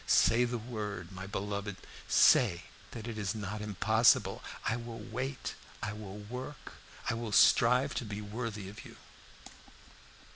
Say 0.07 0.45
the 0.45 0.57
word, 0.57 1.11
my 1.11 1.27
beloved, 1.27 1.77
say 2.07 2.63
that 2.89 3.07
it 3.07 3.19
is 3.19 3.35
not 3.35 3.61
impossible! 3.61 4.43
I 4.65 4.75
will 4.75 4.97
wait 4.97 5.53
I 5.83 5.93
will 5.93 6.17
work 6.17 6.73
I 7.07 7.13
will 7.13 7.31
strive 7.31 7.93
to 8.01 8.03
be 8.03 8.19
worthy 8.19 8.67
of 8.67 8.83
you." 8.83 8.97